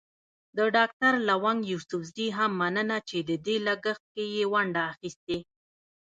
د 0.57 0.59
ډاکټر 0.75 1.13
لونګ 1.27 1.59
يوسفزي 1.71 2.27
هم 2.37 2.51
مننه 2.61 2.97
چې 3.09 3.17
د 3.29 3.31
دې 3.45 3.55
لګښت 3.67 4.03
کې 4.13 4.25
يې 4.35 4.43
ونډه 4.53 4.81
اخيستې. 4.91 5.37